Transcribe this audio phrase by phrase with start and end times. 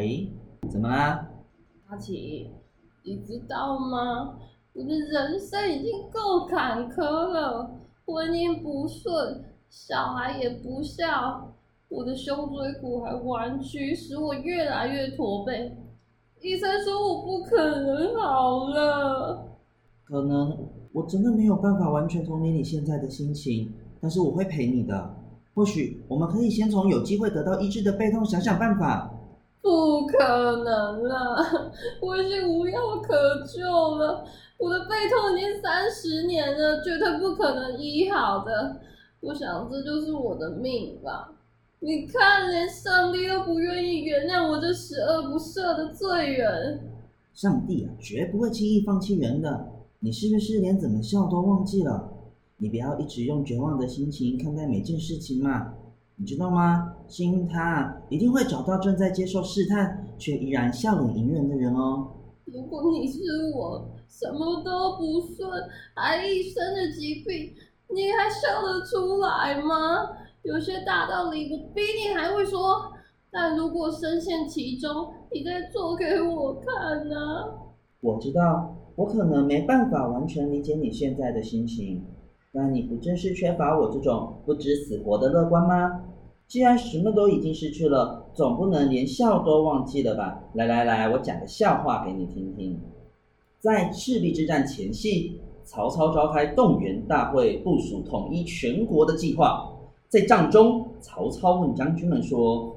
[0.00, 0.32] 喂，
[0.70, 1.28] 怎么啦？
[1.88, 2.50] 阿奇，
[3.04, 4.34] 你知道吗？
[4.72, 7.70] 我的人生已经够坎坷了，
[8.06, 11.52] 婚姻不顺，小孩也不孝，
[11.90, 15.76] 我的胸椎骨还弯曲，使我越来越驼背。
[16.40, 19.58] 医生说我不可能好了。
[20.06, 23.70] 可能我真的没有办法完全同理你现在的心情，
[24.00, 25.14] 但是我会陪你的。
[25.52, 29.14] 或许我们可以先从有机会得到医治的背痛想想办法。
[29.62, 30.16] 不可
[30.64, 34.24] 能了，我已经无药可救了。
[34.58, 38.80] 我的背痛已经三十年了，绝对不可能医好的。
[39.20, 41.32] 我想这就是我的命吧。
[41.80, 46.80] 你看，连上帝都不愿意原谅我这十恶不赦的罪人。
[47.32, 49.66] 上帝啊，绝不会轻易放弃人的。
[50.00, 52.10] 你是不是连怎么笑都忘记了？
[52.58, 55.74] 你不要一直用绝望的心情看待每件事情嘛。
[56.20, 56.96] 你知道吗？
[57.08, 62.08] 星他一定会找到正在接受试探却依然笑脸迎人的人哦。
[62.44, 63.20] 如果你是
[63.56, 65.50] 我，什么都不顺，
[65.94, 67.54] 还一身的疾病，
[67.88, 70.10] 你还笑得出来吗？
[70.42, 72.92] 有些大道理我比你还会说，
[73.30, 77.16] 但如果深陷其中，你再做给我看呢？
[78.02, 82.04] 我知道，我可能没办法完全理解你现在的心情，
[82.52, 86.02] 但你不正是缺乏我这种不知死活的乐观吗？
[86.48, 90.40] 既然什么都已经失去了，总不能连笑都忘记了吧？
[90.54, 92.76] 来来来，我讲个笑话给你听听。
[93.60, 99.70] 在赤壁之战前夕，曹操召开动员大会，部署统一全国的计划。
[100.08, 102.74] 在帐中，曹操问将军们说：“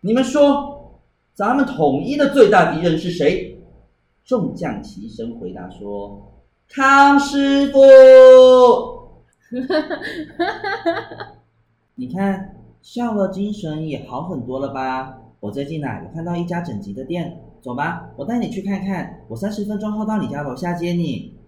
[0.00, 0.90] 你们说，
[1.34, 3.62] 咱们统一的最大敌人是谁？”
[4.24, 6.32] 众将齐声回答说
[6.66, 7.78] ：“康师傅。”
[11.96, 12.56] 你看。
[12.82, 15.20] 笑了，精神也好很多了吧？
[15.38, 19.20] 我最近啊有看到一家整齐的店，走吧，我带你去看看。
[19.28, 21.38] 我三十分钟后到你家楼下接你。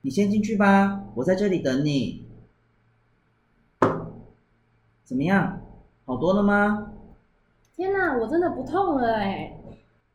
[0.00, 2.24] 你先进去吧，我在这里等你。
[5.04, 5.60] 怎么样？
[6.06, 6.90] 好多了吗？
[7.76, 9.58] 天哪，我真的不痛了哎！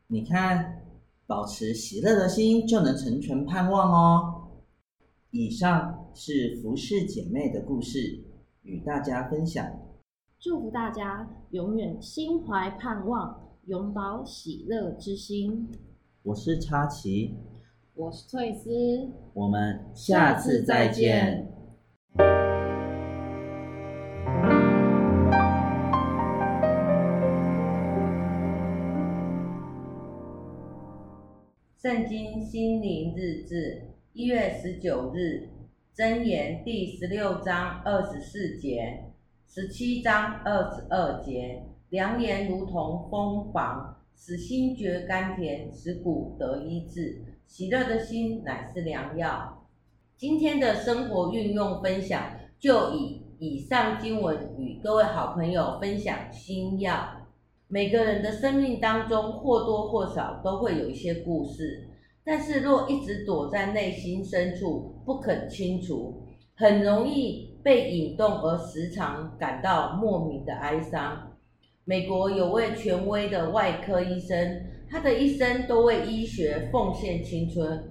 [0.07, 0.81] 你看，
[1.27, 4.36] 保持喜乐的心就能成全盼望哦。
[5.31, 8.23] 以上是服饰姐妹的故事，
[8.63, 9.65] 与大家分享。
[10.39, 15.69] 祝福大家永远心怀盼望，永葆喜乐之心。
[16.23, 17.35] 我是插旗，
[17.93, 18.69] 我是翠丝，
[19.33, 21.51] 我们下次再见。
[31.75, 33.96] 圣经心灵日志。
[34.19, 35.47] 一月十九日，
[35.95, 39.11] 箴言第十六章二十四节，
[39.47, 47.21] 十七章二十二节，良言如同蜂房，使心觉甘甜，使骨得医治。
[47.45, 49.67] 喜乐的心乃是良药。
[50.17, 57.07] 今天的生活运用分享，就以以上经文与各位好朋友分享新药。
[57.67, 61.89] 每个人的生命当中，或多或少都会有一些故事。
[62.29, 66.27] 但是若一直躲在内心深处不肯清除，
[66.57, 71.37] 很容易被引动而时常感到莫名的哀伤。
[71.85, 77.89] 美国有位权威的外科医生，他的一生都为医学奉献青春。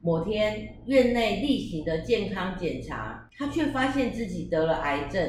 [0.00, 5.22] 某天院内例行的健康检查，他却发现自己得了癌症，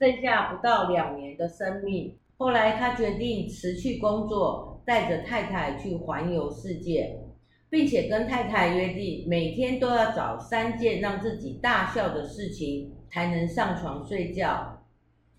[0.00, 2.12] 剩下不到两年的生命。
[2.38, 7.20] 后来他决定辞去工作，带着太太去环游世界。
[7.74, 14.84] 并且跟太太约定，每天都要找三件让自己大笑的事情，才能上床睡觉。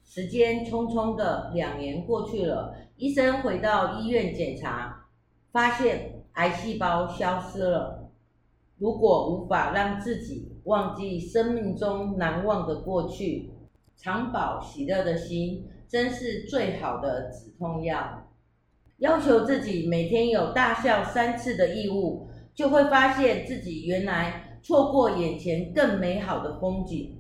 [0.04, 5.06] 时间匆匆的两年过去了，医生回到医院检查，
[5.54, 8.12] 发现癌细胞消失了。
[8.80, 13.54] 如果无法让自己忘记生命中难忘的过去，
[13.96, 18.28] 常保喜乐的心，真是最好的止痛药。
[19.00, 27.18] 要求自己每天有大笑三次的义务，就会发现自己原来错过眼前更美好的风景。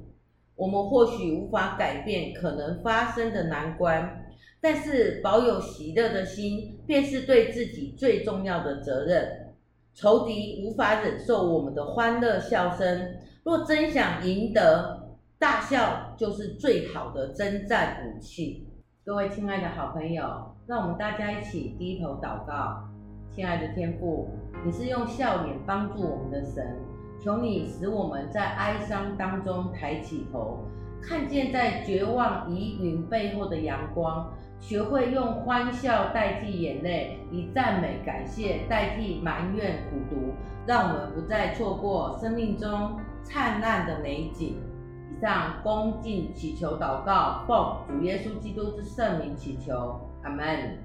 [0.56, 4.26] 我们或许无法改变可能发生的难关，
[4.62, 9.54] 但是保有喜乐的心，便是对自己最重要的责任。
[9.94, 18.66] 仇敌无法忍受我们的欢乐笑声，若真想赢得，大笑就是最好的征战武器。
[19.06, 20.24] 各位亲爱的好朋友。
[20.66, 22.84] 让我们大家一起低头祷告，
[23.30, 24.28] 亲爱的天父，
[24.66, 26.76] 你是用笑脸帮助我们的神，
[27.24, 30.58] 求你使我们在哀伤当中抬起头，
[31.04, 34.28] 看见在绝望疑云背后的阳光，
[34.60, 40.34] 学会用欢笑代替眼泪，以赞美感谢代替埋怨苦读，
[40.66, 44.58] 让我们不再错过生命中灿烂的美景。
[45.22, 50.85] 上恭敬祈求祷告，奉主耶稣基督之圣名祈求，阿门。